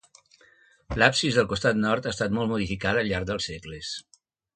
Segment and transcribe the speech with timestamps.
[1.01, 3.93] L'absis del costat nord ha estat molt modificat al llarg dels segles.